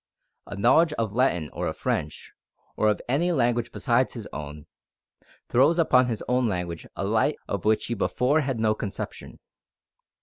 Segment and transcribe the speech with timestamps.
[0.47, 2.31] A knowledge of Latin or of French,
[2.75, 4.65] or of any language besides his own,
[5.47, 9.37] throws upon his own language a light of which he before had no conception.